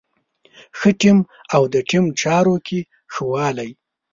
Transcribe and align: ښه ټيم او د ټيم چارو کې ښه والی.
ښه 0.77 0.89
ټيم 0.99 1.19
او 1.55 1.63
د 1.73 1.75
ټيم 1.89 2.05
چارو 2.21 2.55
کې 2.67 2.79
ښه 3.13 3.23
والی. 3.33 3.71